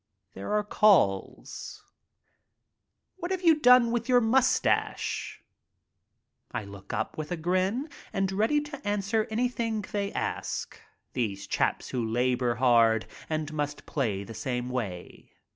[0.33, 1.85] There are calls,
[3.17, 5.43] "What have you done with your mustache?"
[6.51, 10.75] I look up with a grin and ready to answer anything they ask,
[11.13, 15.33] these chaps who labor hard and must play the same way.